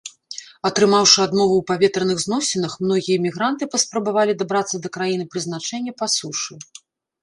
Атрымаўшы 0.69 1.19
адмову 1.27 1.55
ў 1.57 1.67
паветраных 1.73 2.17
зносінах, 2.25 2.73
многія 2.87 3.23
мігранты 3.29 3.63
паспрабавалі 3.77 4.33
дабрацца 4.43 4.77
да 4.85 4.89
краіны 5.01 5.23
прызначэння 5.35 5.91
па 6.05 6.15
сушы. 6.21 6.53